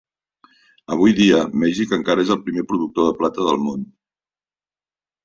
[0.93, 3.85] Avui dia, Mèxic encara és el primer productor de plata del món.